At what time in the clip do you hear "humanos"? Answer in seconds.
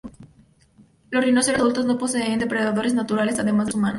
3.75-3.89